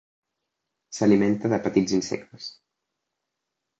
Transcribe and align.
S'alimenta 0.99 1.53
de 1.53 1.59
petits 1.67 1.93
insectes. 1.99 2.49